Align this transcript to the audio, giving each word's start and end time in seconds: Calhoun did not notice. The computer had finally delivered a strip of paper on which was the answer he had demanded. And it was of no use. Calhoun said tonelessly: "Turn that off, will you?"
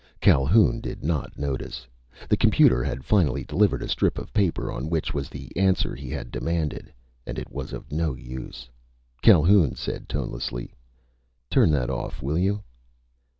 Calhoun 0.19 0.79
did 0.81 1.03
not 1.03 1.37
notice. 1.37 1.85
The 2.27 2.35
computer 2.35 2.83
had 2.83 3.05
finally 3.05 3.43
delivered 3.43 3.83
a 3.83 3.87
strip 3.87 4.17
of 4.17 4.33
paper 4.33 4.71
on 4.71 4.89
which 4.89 5.13
was 5.13 5.29
the 5.29 5.55
answer 5.55 5.93
he 5.93 6.09
had 6.09 6.31
demanded. 6.31 6.91
And 7.27 7.37
it 7.37 7.51
was 7.51 7.71
of 7.71 7.91
no 7.91 8.15
use. 8.15 8.67
Calhoun 9.21 9.75
said 9.75 10.09
tonelessly: 10.09 10.73
"Turn 11.51 11.69
that 11.73 11.91
off, 11.91 12.23
will 12.23 12.39
you?" 12.39 12.63